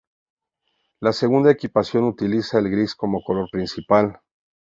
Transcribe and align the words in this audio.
La 0.99 1.13
segunda 1.13 1.51
equipación 1.51 2.05
utiliza 2.05 2.57
el 2.57 2.71
gris 2.71 2.95
como 2.95 3.21
color 3.23 3.49
principal. 3.51 4.19